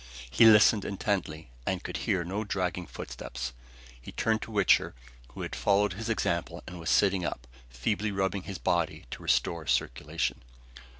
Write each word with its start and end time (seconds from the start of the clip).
He 0.31 0.45
listened 0.47 0.83
intently, 0.83 1.51
and 1.63 1.83
could 1.83 1.97
hear 1.97 2.23
no 2.23 2.43
dragging 2.43 2.87
footsteps. 2.87 3.53
He 4.01 4.11
turned 4.11 4.41
to 4.41 4.51
Wichter, 4.51 4.95
who 5.33 5.41
had 5.43 5.55
followed 5.55 5.93
his 5.93 6.09
example 6.09 6.63
and 6.65 6.79
was 6.79 6.89
sitting 6.89 7.23
up, 7.23 7.45
feebly 7.69 8.11
rubbing 8.11 8.41
his 8.41 8.57
body 8.57 9.05
to 9.11 9.21
restore 9.21 9.67
circulation. 9.67 10.41